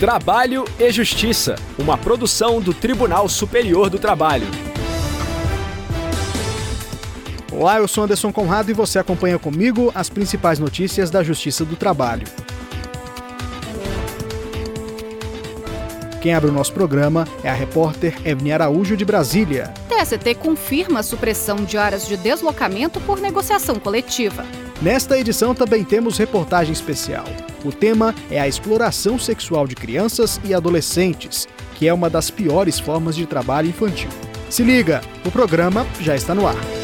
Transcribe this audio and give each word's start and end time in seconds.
Trabalho 0.00 0.64
e 0.78 0.90
Justiça, 0.90 1.56
uma 1.78 1.98
produção 1.98 2.58
do 2.58 2.72
Tribunal 2.72 3.28
Superior 3.28 3.90
do 3.90 3.98
Trabalho. 3.98 4.46
Olá, 7.52 7.76
eu 7.76 7.86
sou 7.86 8.04
Anderson 8.04 8.32
Conrado 8.32 8.70
e 8.70 8.72
você 8.72 8.98
acompanha 8.98 9.38
comigo 9.38 9.92
as 9.94 10.08
principais 10.08 10.58
notícias 10.58 11.10
da 11.10 11.22
Justiça 11.22 11.66
do 11.66 11.76
Trabalho. 11.76 12.26
Quem 16.22 16.32
abre 16.32 16.48
o 16.48 16.52
nosso 16.54 16.72
programa 16.72 17.28
é 17.44 17.50
a 17.50 17.54
repórter 17.54 18.16
Evne 18.24 18.52
Araújo, 18.52 18.96
de 18.96 19.04
Brasília. 19.04 19.74
TST 19.86 20.34
confirma 20.36 21.00
a 21.00 21.02
supressão 21.02 21.56
de 21.56 21.76
horas 21.76 22.08
de 22.08 22.16
deslocamento 22.16 22.98
por 23.02 23.20
negociação 23.20 23.78
coletiva. 23.78 24.46
Nesta 24.82 25.18
edição 25.18 25.54
também 25.54 25.84
temos 25.84 26.16
reportagem 26.16 26.72
especial. 26.72 27.26
O 27.62 27.70
tema 27.70 28.14
é 28.30 28.40
a 28.40 28.48
exploração 28.48 29.18
sexual 29.18 29.66
de 29.66 29.74
crianças 29.74 30.40
e 30.42 30.54
adolescentes, 30.54 31.46
que 31.74 31.86
é 31.86 31.92
uma 31.92 32.08
das 32.08 32.30
piores 32.30 32.80
formas 32.80 33.14
de 33.14 33.26
trabalho 33.26 33.68
infantil. 33.68 34.08
Se 34.48 34.62
liga, 34.62 35.02
o 35.24 35.30
programa 35.30 35.86
já 36.00 36.16
está 36.16 36.34
no 36.34 36.46
ar. 36.46 36.79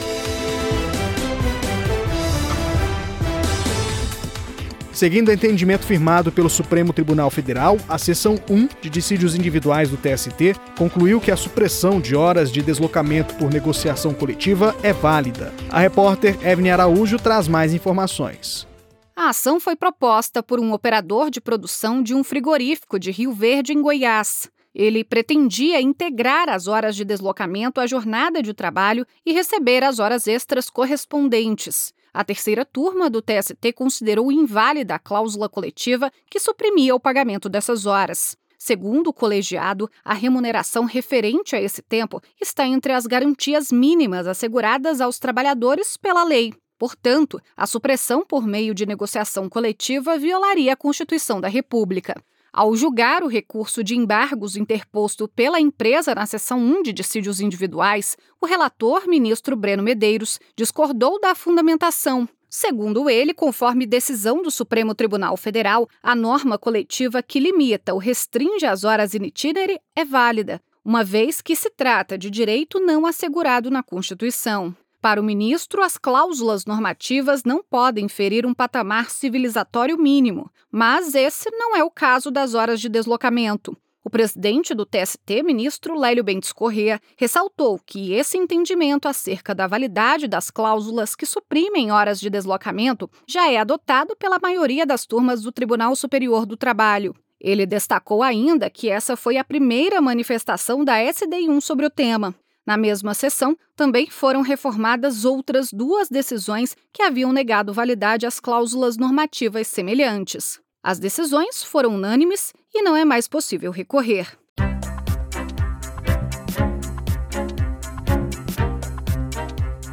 Seguindo 4.96 5.28
o 5.28 5.32
entendimento 5.32 5.84
firmado 5.84 6.32
pelo 6.32 6.48
Supremo 6.48 6.90
Tribunal 6.90 7.30
Federal, 7.30 7.76
a 7.86 7.98
seção 7.98 8.36
1 8.48 8.80
de 8.80 8.88
dissídios 8.88 9.34
individuais 9.34 9.90
do 9.90 9.98
TST 9.98 10.58
concluiu 10.78 11.20
que 11.20 11.30
a 11.30 11.36
supressão 11.36 12.00
de 12.00 12.16
horas 12.16 12.50
de 12.50 12.62
deslocamento 12.62 13.34
por 13.34 13.52
negociação 13.52 14.14
coletiva 14.14 14.74
é 14.82 14.94
válida. 14.94 15.52
A 15.68 15.80
repórter 15.80 16.38
Evne 16.42 16.70
Araújo 16.70 17.18
traz 17.18 17.46
mais 17.46 17.74
informações. 17.74 18.66
A 19.14 19.28
ação 19.28 19.60
foi 19.60 19.76
proposta 19.76 20.42
por 20.42 20.58
um 20.58 20.72
operador 20.72 21.28
de 21.28 21.42
produção 21.42 22.02
de 22.02 22.14
um 22.14 22.24
frigorífico 22.24 22.98
de 22.98 23.10
Rio 23.10 23.34
Verde, 23.34 23.74
em 23.74 23.82
Goiás. 23.82 24.48
Ele 24.74 25.04
pretendia 25.04 25.78
integrar 25.78 26.48
as 26.48 26.68
horas 26.68 26.96
de 26.96 27.04
deslocamento 27.04 27.82
à 27.82 27.86
jornada 27.86 28.42
de 28.42 28.54
trabalho 28.54 29.06
e 29.26 29.32
receber 29.34 29.84
as 29.84 29.98
horas 29.98 30.26
extras 30.26 30.70
correspondentes. 30.70 31.92
A 32.16 32.24
terceira 32.24 32.64
turma 32.64 33.10
do 33.10 33.20
TST 33.20 33.74
considerou 33.74 34.32
inválida 34.32 34.94
a 34.94 34.98
cláusula 34.98 35.50
coletiva 35.50 36.10
que 36.30 36.40
suprimia 36.40 36.94
o 36.94 36.98
pagamento 36.98 37.46
dessas 37.46 37.84
horas. 37.84 38.34
Segundo 38.56 39.08
o 39.08 39.12
colegiado, 39.12 39.86
a 40.02 40.14
remuneração 40.14 40.86
referente 40.86 41.54
a 41.54 41.60
esse 41.60 41.82
tempo 41.82 42.22
está 42.40 42.66
entre 42.66 42.94
as 42.94 43.06
garantias 43.06 43.70
mínimas 43.70 44.26
asseguradas 44.26 45.02
aos 45.02 45.18
trabalhadores 45.18 45.98
pela 45.98 46.24
lei. 46.24 46.54
Portanto, 46.78 47.38
a 47.54 47.66
supressão 47.66 48.24
por 48.24 48.46
meio 48.46 48.74
de 48.74 48.86
negociação 48.86 49.46
coletiva 49.46 50.16
violaria 50.16 50.72
a 50.72 50.76
Constituição 50.76 51.38
da 51.38 51.48
República. 51.48 52.14
Ao 52.56 52.74
julgar 52.74 53.22
o 53.22 53.26
recurso 53.28 53.84
de 53.84 53.94
embargos 53.94 54.56
interposto 54.56 55.28
pela 55.28 55.60
empresa 55.60 56.14
na 56.14 56.24
seção 56.24 56.58
1 56.58 56.84
de 56.84 56.92
dissídios 56.94 57.38
individuais, 57.38 58.16
o 58.40 58.46
relator, 58.46 59.06
ministro 59.06 59.54
Breno 59.54 59.82
Medeiros, 59.82 60.40
discordou 60.56 61.20
da 61.20 61.34
fundamentação. 61.34 62.26
Segundo 62.48 63.10
ele, 63.10 63.34
conforme 63.34 63.84
decisão 63.84 64.40
do 64.40 64.50
Supremo 64.50 64.94
Tribunal 64.94 65.36
Federal, 65.36 65.86
a 66.02 66.14
norma 66.14 66.56
coletiva 66.56 67.22
que 67.22 67.38
limita 67.38 67.92
ou 67.92 67.98
restringe 67.98 68.64
as 68.64 68.84
horas 68.84 69.14
in 69.14 69.24
itinere 69.24 69.78
é 69.94 70.02
válida, 70.02 70.58
uma 70.82 71.04
vez 71.04 71.42
que 71.42 71.54
se 71.54 71.68
trata 71.68 72.16
de 72.16 72.30
direito 72.30 72.80
não 72.80 73.04
assegurado 73.04 73.70
na 73.70 73.82
Constituição. 73.82 74.74
Para 75.06 75.20
o 75.20 75.24
ministro, 75.24 75.84
as 75.84 75.96
cláusulas 75.96 76.66
normativas 76.66 77.44
não 77.44 77.62
podem 77.62 78.08
ferir 78.08 78.44
um 78.44 78.52
patamar 78.52 79.08
civilizatório 79.08 79.96
mínimo, 79.96 80.50
mas 80.68 81.14
esse 81.14 81.48
não 81.52 81.76
é 81.76 81.84
o 81.84 81.90
caso 81.92 82.28
das 82.28 82.54
horas 82.54 82.80
de 82.80 82.88
deslocamento. 82.88 83.76
O 84.04 84.10
presidente 84.10 84.74
do 84.74 84.84
TST, 84.84 85.44
ministro 85.44 85.96
Lélio 85.96 86.24
Bentes 86.24 86.52
Corrêa, 86.52 87.00
ressaltou 87.16 87.78
que 87.86 88.14
esse 88.14 88.36
entendimento 88.36 89.06
acerca 89.06 89.54
da 89.54 89.68
validade 89.68 90.26
das 90.26 90.50
cláusulas 90.50 91.14
que 91.14 91.24
suprimem 91.24 91.92
horas 91.92 92.18
de 92.18 92.28
deslocamento 92.28 93.08
já 93.28 93.48
é 93.48 93.58
adotado 93.58 94.16
pela 94.16 94.40
maioria 94.42 94.84
das 94.84 95.06
turmas 95.06 95.40
do 95.40 95.52
Tribunal 95.52 95.94
Superior 95.94 96.44
do 96.44 96.56
Trabalho. 96.56 97.14
Ele 97.40 97.64
destacou 97.64 98.24
ainda 98.24 98.68
que 98.68 98.88
essa 98.88 99.16
foi 99.16 99.36
a 99.36 99.44
primeira 99.44 100.00
manifestação 100.00 100.84
da 100.84 100.98
SDI1 100.98 101.60
sobre 101.60 101.86
o 101.86 101.90
tema. 101.90 102.34
Na 102.66 102.76
mesma 102.76 103.14
sessão, 103.14 103.56
também 103.76 104.10
foram 104.10 104.42
reformadas 104.42 105.24
outras 105.24 105.68
duas 105.72 106.08
decisões 106.08 106.76
que 106.92 107.00
haviam 107.00 107.32
negado 107.32 107.72
validade 107.72 108.26
às 108.26 108.40
cláusulas 108.40 108.96
normativas 108.96 109.68
semelhantes. 109.68 110.60
As 110.82 110.98
decisões 110.98 111.62
foram 111.62 111.94
unânimes 111.94 112.52
e 112.74 112.82
não 112.82 112.96
é 112.96 113.04
mais 113.04 113.28
possível 113.28 113.70
recorrer. 113.70 114.36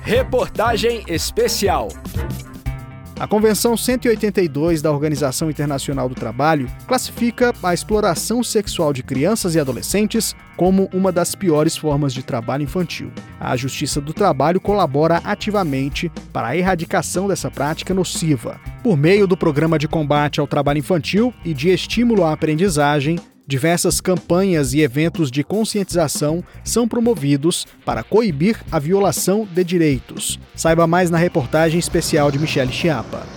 Reportagem 0.02 1.04
especial. 1.08 1.90
A 3.24 3.28
Convenção 3.28 3.78
182 3.78 4.82
da 4.82 4.92
Organização 4.92 5.50
Internacional 5.50 6.10
do 6.10 6.14
Trabalho 6.14 6.70
classifica 6.86 7.54
a 7.64 7.74
exploração 7.74 8.44
sexual 8.44 8.92
de 8.92 9.02
crianças 9.02 9.56
e 9.56 9.62
adolescentes 9.62 10.36
como 10.58 10.90
uma 10.94 11.10
das 11.10 11.34
piores 11.34 11.78
formas 11.78 12.14
de 12.14 12.22
trabalho 12.22 12.64
infantil. 12.64 13.14
A 13.40 13.56
Justiça 13.56 14.02
do 14.02 14.12
Trabalho 14.12 14.60
colabora 14.60 15.22
ativamente 15.24 16.12
para 16.34 16.50
a 16.50 16.58
erradicação 16.58 17.30
dessa 17.30 17.50
prática 17.50 17.94
nociva. 17.94 18.60
Por 18.84 18.98
meio 18.98 19.26
do 19.26 19.38
Programa 19.38 19.80
de 19.80 19.88
Combate 19.88 20.42
ao 20.42 20.48
Trabalho 20.48 20.80
Infantil 20.80 21.34
e 21.46 21.54
de 21.54 21.70
Estímulo 21.70 22.26
à 22.26 22.34
Aprendizagem, 22.34 23.18
Diversas 23.46 24.00
campanhas 24.00 24.74
e 24.74 24.80
eventos 24.80 25.30
de 25.30 25.44
conscientização 25.44 26.42
são 26.64 26.88
promovidos 26.88 27.68
para 27.86 28.02
coibir 28.02 28.58
a 28.72 28.80
violação 28.80 29.46
de 29.46 29.66
direitos. 29.66 30.40
Saiba 30.56 30.88
mais 30.88 31.10
na 31.10 31.18
reportagem 31.18 31.78
especial 31.78 32.32
de 32.32 32.40
Michele 32.40 32.72
Chiapa. 32.72 33.28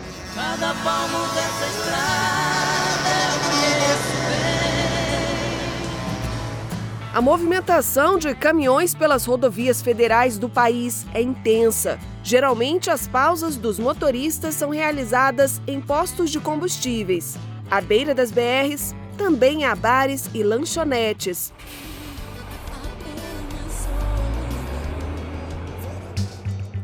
A 7.12 7.20
movimentação 7.20 8.16
de 8.16 8.32
caminhões 8.32 8.94
pelas 8.94 9.24
rodovias 9.24 9.82
federais 9.82 10.38
do 10.38 10.48
país 10.48 11.04
é 11.14 11.20
intensa. 11.20 11.98
Geralmente, 12.22 12.90
as 12.90 13.08
pausas 13.08 13.56
dos 13.56 13.78
motoristas 13.80 14.54
são 14.54 14.70
realizadas 14.70 15.60
em 15.66 15.80
postos 15.80 16.30
de 16.30 16.38
combustíveis. 16.38 17.36
À 17.68 17.80
beira 17.80 18.14
das 18.14 18.30
BRs, 18.30 18.94
também 19.16 19.64
há 19.64 19.74
bares 19.74 20.28
e 20.34 20.42
lanchonetes. 20.42 21.50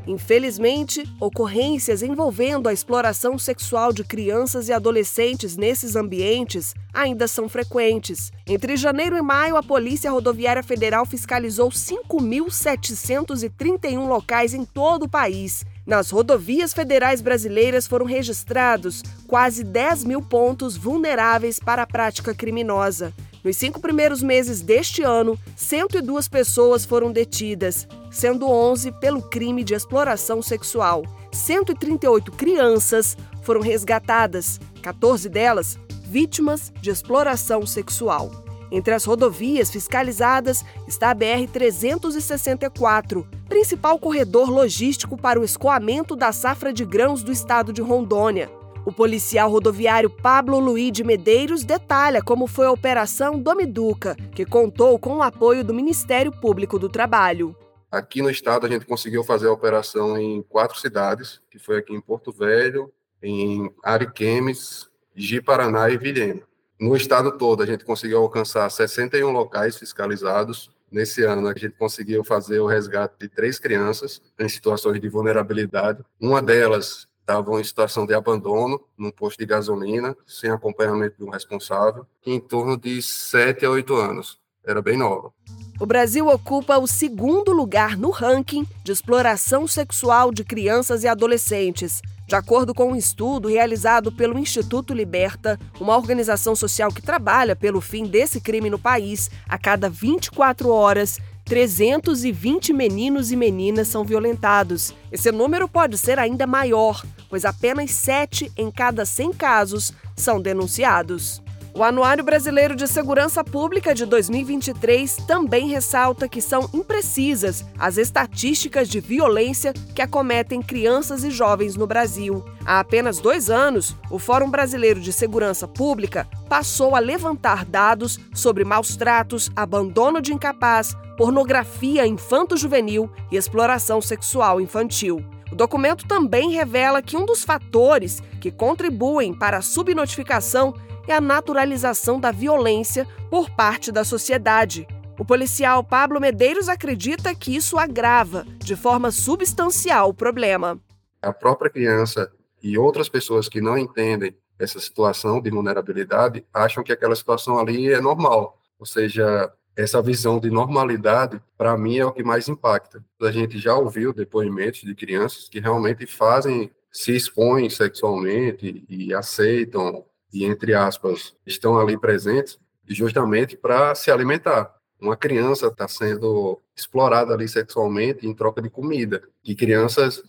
Infelizmente, 0.07 1.05
ocorrências 1.21 2.03
envolvendo 2.03 2.67
a 2.69 2.73
exploração 2.73 3.39
sexual 3.39 3.93
de 3.93 4.03
crianças 4.03 4.69
e 4.69 4.73
adolescentes 4.73 5.57
nesses 5.57 5.95
ambientes 5.95 6.75
ainda 6.93 7.29
são 7.29 7.49
frequentes. 7.49 8.33
Entre 8.47 8.77
janeiro 8.77 9.17
e 9.17 9.23
maio, 9.23 9.57
a 9.57 9.63
Polícia 9.63 10.11
Rodoviária 10.11 10.63
Federal 10.63 11.07
fiscalizou 11.07 11.71
5.731 11.71 14.09
locais 14.09 14.53
em 14.55 14.65
todo 14.65 15.05
o 15.05 15.09
país 15.09 15.65
nas 15.87 16.11
rodovias 16.11 16.73
federais 16.73 17.21
brasileiras 17.21 17.87
foram 17.87 18.07
registrados 18.07 19.03
quase 19.27 19.65
10 19.65 20.05
mil 20.05 20.23
pontos 20.23 20.77
vulneráveis 20.77 21.59
para 21.59 21.83
a 21.83 21.87
prática 21.87 22.35
criminosa. 22.35 23.13
Nos 23.43 23.57
cinco 23.57 23.81
primeiros 23.81 24.23
meses 24.23 24.61
deste 24.61 25.03
ano, 25.03 25.37
102 25.57 26.29
pessoas 26.29 26.85
foram 26.85 27.11
detidas, 27.11 27.89
sendo 28.11 28.49
11 28.49 28.93
pelo 28.93 29.21
crime 29.23 29.65
de 29.65 29.75
exploração 29.75 30.41
sexual. 30.41 31.03
138 31.33 32.31
crianças 32.33 33.17
foram 33.43 33.61
resgatadas, 33.61 34.61
14 34.81 35.29
delas 35.29 35.77
vítimas 36.05 36.71
de 36.81 36.91
exploração 36.91 37.67
sexual. 37.67 38.42
Entre 38.73 38.93
as 38.95 39.05
rodovias 39.05 39.71
fiscalizadas 39.71 40.65
está 40.89 41.11
a 41.11 41.15
BR-364, 41.15 43.27
principal 43.47 43.99
corredor 43.99 44.49
logístico 44.49 45.15
para 45.15 45.39
o 45.39 45.45
escoamento 45.45 46.17
da 46.17 46.33
safra 46.33 46.73
de 46.73 46.83
grãos 46.83 47.23
do 47.23 47.31
estado 47.31 47.71
de 47.71 47.83
Rondônia. 47.83 48.51
O 48.87 48.93
policial 48.93 49.51
rodoviário 49.51 50.09
Pablo 50.09 50.59
Luiz 50.59 50.91
de 50.91 51.05
Medeiros 51.05 51.65
detalha 51.65 52.23
como 52.23 52.47
foi 52.47 52.65
a 52.65 52.73
Operação 52.73 53.39
Domiduca, 53.39 54.17
que 54.35 54.47
contou 54.47 54.99
com 54.99 55.17
o 55.17 55.23
apoio 55.23 55.63
do 55.63 55.75
Ministério 55.75 56.33
Público 56.33 56.79
do 56.79 56.89
Trabalho. 56.89 57.55
Aqui 57.91 58.23
no 58.23 58.31
estado 58.31 58.65
a 58.65 58.71
gente 58.71 58.87
conseguiu 58.87 59.23
fazer 59.23 59.49
a 59.49 59.53
operação 59.53 60.17
em 60.17 60.41
quatro 60.41 60.81
cidades, 60.81 61.43
que 61.51 61.59
foi 61.59 61.77
aqui 61.77 61.93
em 61.93 62.01
Porto 62.01 62.33
Velho, 62.33 62.91
em 63.23 63.71
Ariquemes, 63.85 64.89
Ji-Paraná 65.15 65.91
e 65.91 65.99
Vilhena. 65.99 66.51
No 66.83 66.97
estado 66.97 67.31
todo, 67.39 67.63
a 67.63 67.67
gente 67.67 67.85
conseguiu 67.85 68.19
alcançar 68.19 68.69
61 68.69 69.31
locais 69.31 69.77
fiscalizados. 69.77 70.69
Nesse 70.91 71.23
ano, 71.23 71.47
a 71.47 71.53
gente 71.53 71.77
conseguiu 71.79 72.25
fazer 72.25 72.59
o 72.59 72.67
resgate 72.67 73.15
de 73.21 73.29
três 73.29 73.57
crianças 73.57 74.21
em 74.37 74.49
situações 74.49 75.01
de 75.01 75.09
vulnerabilidade. 75.09 76.03
Uma 76.21 76.43
delas 76.43 77.07
estavam 77.21 77.61
em 77.61 77.63
situação 77.63 78.05
de 78.05 78.13
abandono 78.15 78.81
num 78.99 79.13
posto 79.13 79.39
de 79.39 79.47
gasolina, 79.47 80.17
sem 80.27 80.51
acompanhamento 80.51 81.25
do 81.25 81.31
responsável, 81.31 82.05
em 82.27 82.41
torno 82.41 82.77
de 82.77 83.01
7 83.01 83.65
a 83.65 83.71
8 83.71 83.95
anos. 83.95 84.41
Era 84.67 84.83
bem 84.83 84.97
nova. 84.97 85.33
O 85.79 85.87
Brasil 85.87 86.27
ocupa 86.27 86.79
o 86.79 86.89
segundo 86.89 87.53
lugar 87.53 87.97
no 87.97 88.11
ranking 88.11 88.67
de 88.83 88.91
exploração 88.91 89.69
sexual 89.69 90.33
de 90.33 90.43
crianças 90.43 91.05
e 91.05 91.09
adolescentes. 91.09 92.03
De 92.27 92.35
acordo 92.35 92.73
com 92.73 92.93
um 92.93 92.97
estudo 92.97 93.49
realizado 93.49 94.11
pelo 94.11 94.39
Instituto 94.39 94.95
Liberta, 94.95 95.59
uma 95.81 95.97
organização 95.97 96.57
social 96.57 96.91
que 96.91 97.03
trabalha 97.03 97.55
pelo 97.55 97.81
fim 97.81 98.05
desse 98.05 98.41
crime 98.41 98.71
no 98.71 98.79
país, 98.79 99.31
a 99.49 99.59
cada 99.59 99.91
24 99.91 100.71
horas, 100.71 101.19
320 101.45 102.73
meninos 102.73 103.31
e 103.31 103.37
meninas 103.37 103.89
são 103.89 104.05
violentados. 104.05 104.95
Esse 105.11 105.31
número 105.31 105.69
pode 105.69 105.99
ser 105.99 106.19
ainda 106.19 106.47
maior, 106.47 107.05
pois 107.29 107.45
apenas 107.45 107.91
7 107.91 108.51
em 108.57 108.71
cada 108.71 109.05
100 109.05 109.33
casos 109.33 109.93
são 110.17 110.41
denunciados. 110.41 111.43
O 111.75 111.83
Anuário 111.83 112.23
Brasileiro 112.23 112.77
de 112.77 112.87
Segurança 112.87 113.43
Pública 113.43 113.95
de 113.95 114.05
2023 114.05 115.17
também 115.27 115.69
ressalta 115.69 116.29
que 116.29 116.43
são 116.43 116.69
imprecisas 116.75 117.65
as 117.79 117.97
estatísticas 117.97 118.89
de 118.89 119.01
violência 119.01 119.73
que 119.95 120.03
acometem 120.03 120.61
crianças 120.61 121.25
e 121.25 121.31
jovens 121.31 121.75
no 121.75 121.87
Brasil. 121.87 122.45
Há 122.67 122.81
apenas 122.81 123.21
dois 123.21 123.49
anos, 123.49 123.97
o 124.11 124.19
Fórum 124.19 124.51
Brasileiro 124.51 125.01
de 125.01 125.15
Segurança 125.15 125.67
Pública 125.67 126.29
passou 126.47 126.95
a 126.95 126.99
levantar 126.99 127.65
dados 127.65 128.21
sobre 128.35 128.65
maus 128.65 128.95
tratos, 128.95 129.51
abandono 129.57 130.21
de 130.21 130.35
incapaz, 130.35 130.95
pornografia 131.17 132.07
infanto-juvenil 132.07 133.11
e 133.31 133.37
exploração 133.37 134.03
sexual 134.03 134.61
infantil. 134.61 135.25
O 135.51 135.55
documento 135.55 136.07
também 136.07 136.51
revela 136.51 137.03
que 137.03 137.17
um 137.17 137.27
dos 137.27 137.45
fatores 137.45 138.23
que 138.41 138.51
contribuem 138.51 139.35
para 139.35 139.59
a 139.59 139.63
subnotificação 139.63 140.75
é 141.07 141.15
a 141.15 141.21
naturalização 141.21 142.21
da 142.21 142.31
violência 142.31 143.07
por 143.31 143.51
parte 143.51 143.91
da 143.91 144.05
sociedade. 144.05 144.87
O 145.19 145.25
policial 145.25 145.85
Pablo 145.85 146.21
Medeiros 146.21 146.69
acredita 146.69 147.35
que 147.35 147.55
isso 147.55 147.79
agrava, 147.79 148.47
de 148.59 148.75
forma 148.75 149.11
substancial, 149.11 150.09
o 150.09 150.15
problema. 150.15 150.81
A 151.21 151.33
própria 151.33 151.71
criança 151.71 152.33
e 152.63 152.79
outras 152.79 153.09
pessoas 153.09 153.49
que 153.49 153.61
não 153.61 153.77
entendem 153.77 154.35
essa 154.59 154.79
situação 154.79 155.41
de 155.41 155.51
vulnerabilidade 155.51 156.45
acham 156.53 156.83
que 156.83 156.93
aquela 156.93 157.17
situação 157.17 157.59
ali 157.59 157.93
é 157.93 158.01
normal. 158.01 158.59
Ou 158.79 158.87
seja, 158.87 159.53
essa 159.77 160.03
visão 160.03 160.39
de 160.39 160.51
normalidade, 160.51 161.41
para 161.57 161.77
mim, 161.77 161.99
é 161.99 162.05
o 162.05 162.13
que 162.13 162.23
mais 162.23 162.49
impacta. 162.49 163.05
A 163.21 163.31
gente 163.31 163.59
já 163.59 163.75
ouviu 163.75 164.13
depoimentos 164.13 164.81
de 164.81 164.95
crianças 164.95 165.49
que 165.49 165.61
realmente 165.61 166.07
fazem, 166.07 166.71
se 166.91 167.15
expõem 167.17 167.71
sexualmente 167.71 168.85
e 168.89 169.15
aceitam 169.15 170.05
e, 170.33 170.45
entre 170.45 170.75
aspas, 170.75 171.35
estão 171.47 171.79
ali 171.79 171.99
presentes 171.99 172.59
justamente 172.87 173.57
para 173.57 173.95
se 173.95 174.11
alimentar. 174.11 174.75
Uma 175.01 175.17
criança 175.17 175.67
está 175.67 175.89
sendo 175.89 176.61
explorada 176.77 177.35
ali 177.35 177.49
sexualmente 177.49 178.27
em 178.27 178.35
troca 178.35 178.63
de 178.63 178.71
comida. 178.71 179.23
E 179.45 179.55
crianças 179.55 180.23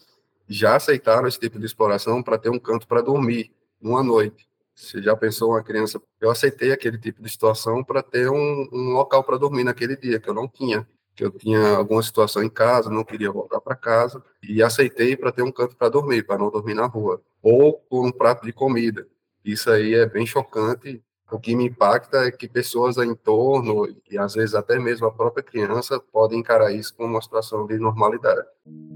já 0.47 0.75
aceitaram 0.75 1.27
esse 1.27 1.39
tipo 1.39 1.59
de 1.59 1.65
exploração 1.65 2.23
para 2.23 2.37
ter 2.37 2.49
um 2.49 2.59
canto 2.59 2.87
para 2.87 3.01
dormir 3.01 3.51
numa 3.79 4.03
noite. 4.03 4.47
Você 4.75 5.01
já 5.01 5.15
pensou 5.15 5.51
uma 5.51 5.63
criança? 5.63 6.01
Eu 6.19 6.31
aceitei 6.31 6.71
aquele 6.71 6.97
tipo 6.97 7.21
de 7.21 7.29
situação 7.29 7.83
para 7.83 8.01
ter 8.01 8.29
um, 8.29 8.67
um 8.71 8.93
local 8.93 9.23
para 9.23 9.37
dormir 9.37 9.63
naquele 9.63 9.95
dia, 9.95 10.19
que 10.19 10.29
eu 10.29 10.33
não 10.33 10.47
tinha. 10.47 10.87
Que 11.15 11.23
eu 11.23 11.29
tinha 11.29 11.75
alguma 11.75 12.01
situação 12.01 12.41
em 12.41 12.49
casa, 12.49 12.89
não 12.89 13.03
queria 13.03 13.31
voltar 13.31 13.61
para 13.61 13.75
casa, 13.75 14.23
e 14.41 14.63
aceitei 14.63 15.15
para 15.15 15.31
ter 15.31 15.43
um 15.43 15.51
canto 15.51 15.75
para 15.75 15.89
dormir, 15.89 16.23
para 16.23 16.39
não 16.39 16.49
dormir 16.49 16.73
na 16.73 16.87
rua. 16.87 17.21
Ou 17.43 17.73
por 17.73 18.03
um 18.03 18.11
prato 18.11 18.43
de 18.43 18.51
comida. 18.51 19.05
Isso 19.43 19.69
aí 19.69 19.93
é 19.93 20.05
bem 20.05 20.25
chocante. 20.25 21.01
O 21.31 21.39
que 21.39 21.55
me 21.55 21.65
impacta 21.65 22.17
é 22.25 22.31
que 22.31 22.47
pessoas 22.47 22.97
em 22.97 23.15
torno, 23.15 23.87
e 24.09 24.17
às 24.17 24.35
vezes 24.35 24.53
até 24.53 24.77
mesmo 24.77 25.07
a 25.07 25.11
própria 25.11 25.43
criança, 25.43 25.99
podem 25.99 26.39
encarar 26.39 26.71
isso 26.71 26.93
como 26.95 27.09
uma 27.09 27.21
situação 27.21 27.65
de 27.65 27.77
normalidade. 27.79 28.45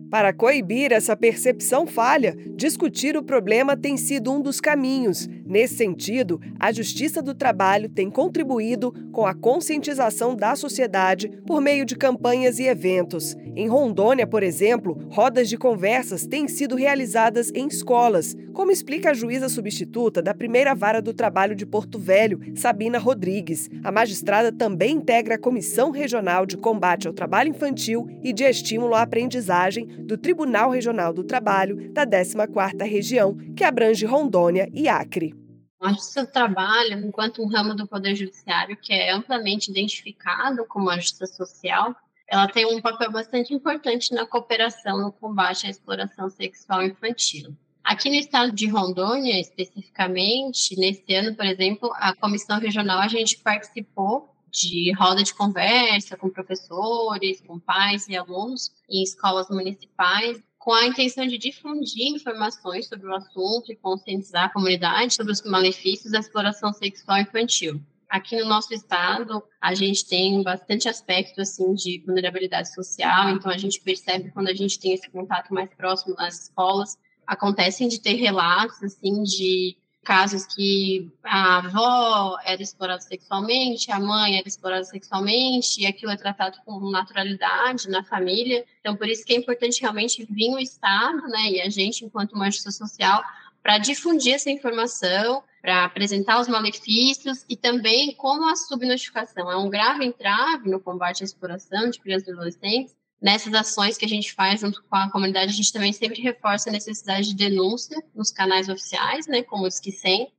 Para 0.10 0.32
coibir 0.32 0.94
essa 0.94 1.18
percepção 1.18 1.86
falha, 1.86 2.38
discutir 2.56 3.18
o 3.18 3.24
problema 3.24 3.76
tem 3.76 3.98
sido 3.98 4.32
um 4.32 4.42
dos 4.42 4.62
caminhos. 4.62 5.28
Nesse 5.46 5.76
sentido, 5.76 6.40
a 6.58 6.72
Justiça 6.72 7.22
do 7.22 7.36
Trabalho 7.36 7.90
tem 7.90 8.10
contribuído 8.10 8.94
com 9.12 9.26
a 9.26 9.34
conscientização 9.34 10.34
da 10.34 10.56
sociedade 10.56 11.28
por 11.46 11.60
meio 11.60 11.86
de 11.86 11.98
campanhas 11.98 12.58
e 12.58 12.68
eventos. 12.68 13.36
Em 13.54 13.68
Rondônia, 13.68 14.26
por 14.26 14.44
exemplo, 14.44 14.98
rodas 15.10 15.50
de 15.50 15.58
conversas 15.58 16.26
têm 16.26 16.48
sido 16.48 16.76
realizadas 16.76 17.52
em 17.54 17.68
escolas, 17.68 18.34
como 18.57 18.71
explica 18.71 19.12
a 19.12 19.13
juíza 19.13 19.50
substituta 19.50 20.19
da 20.19 20.33
primeira 20.33 20.74
vara 20.74 21.00
do 21.00 21.13
trabalho 21.13 21.56
de 21.56 21.63
Porto 21.63 22.00
Velho, 22.00 22.39
Sabina 22.56 22.98
Rodrigues. 22.98 23.69
A 23.83 23.92
magistrada 23.92 24.51
também 24.51 24.95
integra 24.95 25.36
a 25.36 25.39
Comissão 25.39 25.92
Regional 25.92 26.44
de 26.44 26.57
Combate 26.57 27.07
ao 27.07 27.13
Trabalho 27.13 27.51
Infantil 27.51 28.07
e 28.24 28.33
de 28.33 28.44
Estímulo 28.44 28.95
à 28.95 29.04
Aprendizagem 29.04 29.86
do 29.86 30.18
Tribunal 30.18 30.71
Regional 30.71 31.13
do 31.13 31.24
Trabalho 31.24 31.94
da 31.94 32.04
14ª 32.04 32.83
Região, 32.83 33.38
que 33.56 33.63
abrange 33.63 34.07
Rondônia 34.07 34.68
e 34.74 34.88
Acre. 34.89 35.36
A 35.80 35.89
Justiça 35.89 36.25
do 36.25 36.31
Trabalho, 36.31 37.06
enquanto 37.06 37.44
um 37.44 37.48
ramo 37.48 37.75
do 37.75 37.88
Poder 37.88 38.15
Judiciário 38.15 38.75
que 38.75 38.92
é 38.92 39.12
amplamente 39.12 39.69
identificado 39.69 40.65
como 40.65 40.89
a 40.89 40.95
justiça 40.95 41.27
social, 41.27 41.95
ela 42.27 42.48
tem 42.48 42.65
um 42.65 42.81
papel 42.81 43.12
bastante 43.12 43.54
importante 43.54 44.15
na 44.15 44.25
cooperação 44.25 44.98
no 44.98 45.12
combate 45.12 45.68
à 45.68 45.69
exploração 45.69 46.27
sexual 46.27 46.81
infantil. 46.81 47.56
Aqui 47.88 48.10
no 48.10 48.16
estado 48.16 48.51
de 48.51 48.68
Rondônia, 48.68 49.39
especificamente, 49.39 50.78
nesse 50.78 51.16
ano, 51.16 51.34
por 51.34 51.45
exemplo, 51.45 51.89
a 51.95 52.13
Comissão 52.13 52.60
Regional, 52.60 53.00
a 53.00 53.07
gente 53.07 53.38
participou 53.38 54.30
de 54.51 54.92
roda 54.92 55.24
de 55.24 55.34
conversa 55.34 56.18
com 56.18 56.30
professores, 56.30 57.39
com 57.48 57.57
pais 57.57 58.06
e 58.10 58.18
alunos 58.18 58.74
em 58.89 59.01
escolas 59.01 59.48
municipais, 59.50 60.38
com 60.60 60.74
a 60.74 60.86
intenção 60.86 61.25
de 61.25 61.38
difundir 61.38 62.13
informações 62.13 62.89
sobre 62.89 63.07
o 63.07 63.16
assunto 63.16 63.72
e 63.72 63.75
conscientizar 63.78 64.48
a 64.48 64.50
comunidade 64.50 65.13
sobre 65.13 65.31
os 65.31 65.42
malefícios 65.44 66.12
da 66.12 66.19
exploração 66.19 66.74
sexual 66.74 67.19
infantil. 67.19 67.81
Aqui 68.10 68.36
no 68.36 68.50
nosso 68.50 68.74
estado, 68.74 69.42
a 69.62 69.74
gente 69.74 70.06
tem 70.06 70.44
bastante 70.44 70.90
aspecto 70.90 71.40
assim 71.40 71.74
de 71.74 72.04
vulnerabilidade 72.06 72.74
social, 72.74 73.30
então 73.30 73.50
a 73.50 73.57
gente 73.57 73.80
percebe 73.80 74.30
quando 74.31 74.50
a 74.50 74.54
gente 74.54 74.78
tem 74.78 74.92
esse 74.92 75.10
contato 75.10 75.54
mais 75.54 75.74
próximo 75.74 76.16
nas 76.16 76.44
escolas, 76.44 76.98
acontecem 77.28 77.88
de 77.88 78.00
ter 78.00 78.14
relatos 78.14 78.82
assim 78.82 79.22
de 79.24 79.78
casos 80.08 80.46
que 80.46 81.12
a 81.22 81.58
avó 81.58 82.38
era 82.46 82.64
explorada 82.64 83.02
sexualmente, 83.02 83.92
a 83.92 84.00
mãe 84.00 84.38
era 84.38 84.48
explorada 84.48 84.86
sexualmente, 84.86 85.81
e 85.81 85.86
aquilo 85.86 86.14
é 86.14 86.16
tratado 86.16 86.57
com 86.66 86.90
naturalidade 86.90 87.90
na 87.90 88.02
família. 88.06 88.64
Então, 88.80 88.96
por 88.96 89.10
isso 89.10 89.26
que 89.26 89.34
é 89.34 89.36
importante 89.36 89.81
realmente 89.81 90.26
vir 90.30 90.54
o 90.54 90.60
Estado, 90.60 91.28
né, 91.28 91.52
e 91.52 91.62
a 91.62 91.69
gente, 91.69 92.06
enquanto 92.06 92.31
uma 92.31 92.46
justiça 92.46 92.72
social, 92.72 93.22
para 93.62 93.80
difundir 93.80 94.36
essa 94.36 94.50
informação, 94.50 95.44
para 95.62 95.84
apresentar 95.84 96.40
os 96.40 96.48
malefícios 96.48 97.44
e 97.50 97.57
também 97.57 98.14
como 98.16 98.48
a 98.50 98.56
subnotificação 98.56 99.52
é 99.52 99.57
um 99.57 99.69
grave 99.69 100.06
entrave 100.06 100.69
no 100.69 100.80
combate 100.80 101.22
à 101.22 101.26
exploração 101.26 101.90
de 101.90 102.00
crianças 102.00 102.30
e 102.30 102.31
adolescentes, 102.31 102.96
nessas 103.21 103.54
ações 103.54 103.97
que 103.97 104.06
a 104.06 104.09
gente 104.09 104.33
faz 104.33 104.62
junto 104.62 104.83
com 104.83 104.95
a 104.95 105.09
comunidade, 105.12 105.52
a 105.52 105.56
gente 105.56 105.74
também 105.74 105.94
sempre 105.94 106.21
reforça 106.21 106.69
a 106.69 106.74
necessidade 106.74 107.30
de 107.30 107.36
denúncia 107.36 108.02
nos 108.16 108.31
canais 108.31 108.69
oficiais, 108.69 109.28
né, 109.28 109.44
como 109.44 109.64
o 109.64 109.68
Esquicem. 109.68 110.31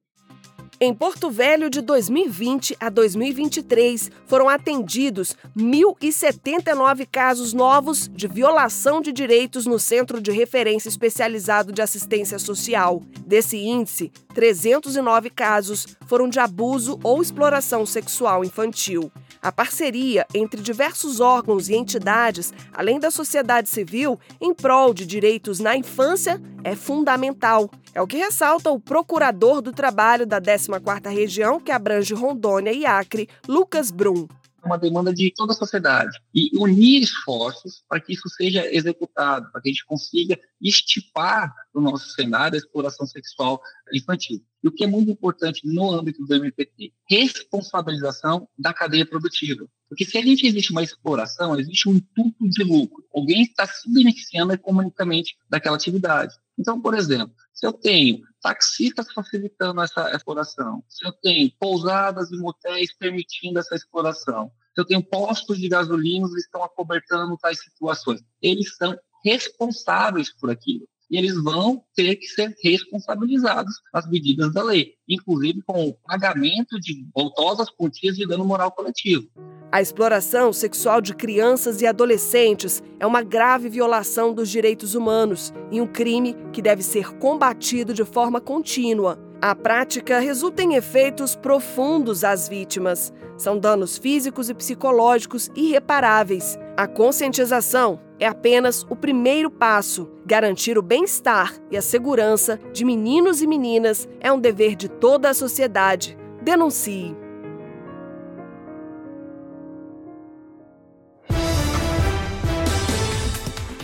Em 0.80 0.94
Porto 0.94 1.28
Velho, 1.28 1.68
de 1.68 1.80
2020 1.80 2.76
a 2.78 2.88
2023, 2.88 4.12
foram 4.26 4.48
atendidos 4.48 5.36
1.079 5.56 7.04
casos 7.10 7.52
novos 7.52 8.08
de 8.14 8.28
violação 8.28 9.00
de 9.00 9.10
direitos 9.10 9.66
no 9.66 9.76
Centro 9.80 10.20
de 10.20 10.30
Referência 10.30 10.88
Especializado 10.88 11.72
de 11.72 11.82
Assistência 11.82 12.38
Social. 12.38 13.02
Desse 13.26 13.56
índice, 13.56 14.12
309 14.32 15.30
casos 15.30 15.84
foram 16.06 16.28
de 16.28 16.38
abuso 16.38 17.00
ou 17.02 17.20
exploração 17.20 17.84
sexual 17.84 18.44
infantil. 18.44 19.10
A 19.40 19.52
parceria 19.52 20.26
entre 20.34 20.60
diversos 20.60 21.20
órgãos 21.20 21.68
e 21.68 21.74
entidades, 21.74 22.52
além 22.72 22.98
da 22.98 23.10
sociedade 23.10 23.68
civil, 23.68 24.18
em 24.40 24.52
prol 24.52 24.92
de 24.92 25.06
direitos 25.06 25.60
na 25.60 25.76
infância, 25.76 26.40
é 26.64 26.74
fundamental. 26.74 27.70
É 27.94 28.02
o 28.02 28.06
que 28.06 28.16
ressalta 28.16 28.70
o 28.70 28.80
procurador 28.80 29.62
do 29.62 29.72
trabalho 29.72 30.26
da 30.26 30.40
14ª 30.40 31.10
Região, 31.12 31.60
que 31.60 31.70
abrange 31.70 32.14
Rondônia 32.14 32.72
e 32.72 32.84
Acre, 32.84 33.28
Lucas 33.46 33.90
Brum 33.90 34.26
uma 34.64 34.76
demanda 34.76 35.12
de 35.12 35.32
toda 35.34 35.52
a 35.52 35.56
sociedade 35.56 36.20
e 36.34 36.50
unir 36.58 37.02
esforços 37.02 37.82
para 37.88 38.00
que 38.00 38.12
isso 38.12 38.28
seja 38.28 38.66
executado, 38.72 39.50
para 39.50 39.60
que 39.60 39.68
a 39.68 39.72
gente 39.72 39.86
consiga 39.86 40.38
estipar 40.60 41.54
no 41.74 41.80
nosso 41.80 42.10
cenário 42.10 42.54
a 42.54 42.58
exploração 42.58 43.06
sexual 43.06 43.60
infantil. 43.92 44.42
E 44.62 44.68
o 44.68 44.72
que 44.72 44.84
é 44.84 44.86
muito 44.86 45.10
importante 45.10 45.62
no 45.64 45.90
âmbito 45.90 46.24
do 46.24 46.34
MPT? 46.34 46.92
Responsabilização 47.08 48.48
da 48.58 48.72
cadeia 48.72 49.06
produtiva. 49.06 49.68
Porque 49.88 50.04
se 50.04 50.18
a 50.18 50.22
gente 50.22 50.46
existe 50.46 50.72
uma 50.72 50.82
exploração, 50.82 51.58
existe 51.58 51.88
um 51.88 51.94
intuito 51.94 52.48
de 52.48 52.64
lucro. 52.64 53.04
Alguém 53.14 53.42
está 53.42 53.66
se 53.66 53.90
beneficiando 53.92 54.52
economicamente 54.52 55.36
daquela 55.48 55.76
atividade. 55.76 56.34
Então, 56.58 56.80
por 56.80 56.94
exemplo, 56.94 57.34
se 57.54 57.66
eu 57.66 57.72
tenho 57.72 58.20
taxistas 58.42 59.12
facilitando 59.12 59.80
essa 59.80 60.10
exploração, 60.14 60.82
se 60.88 61.06
eu 61.06 61.12
tenho 61.12 61.50
pousadas 61.58 62.30
e 62.30 62.36
motéis 62.36 62.92
permitindo 62.92 63.58
essa 63.58 63.74
exploração, 63.74 64.50
se 64.74 64.80
eu 64.80 64.84
tenho 64.84 65.02
postos 65.02 65.58
de 65.58 65.68
gasolina 65.68 66.28
que 66.28 66.36
estão 66.36 66.62
acobertando 66.62 67.36
tais 67.38 67.60
situações, 67.60 68.20
eles 68.42 68.76
são 68.76 68.96
responsáveis 69.24 70.32
por 70.32 70.50
aquilo. 70.50 70.86
E 71.10 71.16
eles 71.16 71.34
vão 71.42 71.82
ter 71.94 72.16
que 72.16 72.26
ser 72.26 72.54
responsabilizados 72.62 73.74
nas 73.92 74.08
medidas 74.08 74.52
da 74.52 74.62
lei, 74.62 74.94
inclusive 75.08 75.62
com 75.62 75.88
o 75.88 75.94
pagamento 76.06 76.78
de 76.80 77.06
voltosas 77.14 77.70
quantias 77.70 78.16
de 78.16 78.26
dano 78.26 78.44
moral 78.44 78.70
coletivo. 78.72 79.26
A 79.70 79.82
exploração 79.82 80.50
sexual 80.50 81.00
de 81.00 81.14
crianças 81.14 81.82
e 81.82 81.86
adolescentes 81.86 82.82
é 82.98 83.06
uma 83.06 83.22
grave 83.22 83.68
violação 83.68 84.32
dos 84.32 84.48
direitos 84.48 84.94
humanos 84.94 85.52
e 85.70 85.78
um 85.78 85.86
crime 85.86 86.34
que 86.54 86.62
deve 86.62 86.82
ser 86.82 87.12
combatido 87.18 87.92
de 87.92 88.02
forma 88.02 88.40
contínua. 88.40 89.18
A 89.42 89.54
prática 89.54 90.18
resulta 90.18 90.62
em 90.62 90.74
efeitos 90.74 91.36
profundos 91.36 92.24
às 92.24 92.48
vítimas. 92.48 93.12
São 93.36 93.58
danos 93.58 93.98
físicos 93.98 94.48
e 94.48 94.54
psicológicos 94.54 95.48
irreparáveis. 95.54 96.58
A 96.76 96.88
conscientização 96.88 98.00
é 98.18 98.26
apenas 98.26 98.84
o 98.88 98.96
primeiro 98.96 99.50
passo. 99.50 100.08
Garantir 100.24 100.78
o 100.78 100.82
bem-estar 100.82 101.54
e 101.70 101.76
a 101.76 101.82
segurança 101.82 102.58
de 102.72 102.84
meninos 102.84 103.42
e 103.42 103.46
meninas 103.46 104.08
é 104.20 104.32
um 104.32 104.40
dever 104.40 104.74
de 104.74 104.88
toda 104.88 105.30
a 105.30 105.34
sociedade. 105.34 106.16
Denuncie. 106.42 107.27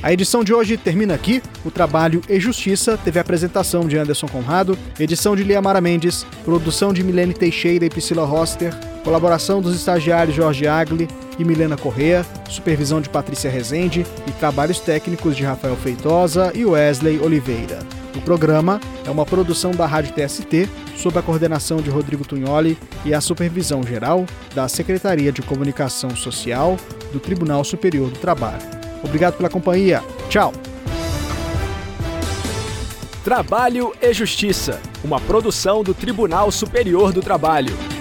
A 0.05 0.13
edição 0.13 0.45
de 0.45 0.53
hoje 0.53 0.77
termina 0.77 1.15
aqui. 1.15 1.43
O 1.65 1.71
trabalho 1.71 2.21
e 2.29 2.39
Justiça 2.39 2.99
teve 3.03 3.19
a 3.19 3.23
apresentação 3.23 3.89
de 3.89 3.97
Anderson 3.97 4.29
Conrado, 4.29 4.77
edição 5.01 5.35
de 5.35 5.43
Liamara 5.43 5.81
Mendes, 5.81 6.27
produção 6.45 6.93
de 6.93 7.03
Milene 7.03 7.33
Teixeira 7.33 7.87
e 7.87 7.89
Priscila 7.89 8.27
Roster, 8.27 8.71
colaboração 9.03 9.63
dos 9.63 9.75
estagiários 9.75 10.37
Jorge 10.37 10.67
Agli 10.67 11.09
e 11.39 11.45
Milena 11.45 11.79
Correa, 11.79 12.23
supervisão 12.51 13.01
de 13.01 13.09
Patrícia 13.09 13.51
Rezende 13.51 14.05
e 14.27 14.33
trabalhos 14.33 14.79
técnicos 14.79 15.35
de 15.35 15.43
Rafael 15.43 15.75
Feitosa 15.75 16.53
e 16.55 16.67
Wesley 16.67 17.19
Oliveira. 17.19 17.79
O 18.15 18.21
programa 18.21 18.83
é 19.07 19.11
uma 19.11 19.25
produção 19.25 19.71
da 19.71 19.87
Rádio 19.87 20.13
TST, 20.13 20.69
sob 20.99 21.19
a 21.19 21.23
coordenação 21.23 21.79
de 21.79 21.89
Rodrigo 21.89 22.27
Tunholi 22.27 22.77
e 23.07 23.15
a 23.15 23.23
supervisão 23.23 23.83
geral 23.83 24.27
da 24.55 24.69
Secretaria 24.69 25.33
de 25.33 25.41
Comunicação 25.41 26.15
Social 26.15 26.77
do 27.11 27.19
Tribunal 27.19 27.65
Superior 27.65 28.11
do 28.11 28.19
Trabalho. 28.19 28.84
Obrigado 29.05 29.37
pela 29.37 29.51
companhia. 29.51 30.03
Tchau. 30.29 30.53
Trabalho 33.23 33.95
e 34.03 34.13
Justiça, 34.13 34.81
uma 35.03 35.21
produção 35.21 35.83
do 35.83 35.95
Tribunal 35.95 36.51
Superior 36.51 37.13
do 37.13 37.23
Trabalho. 37.23 37.94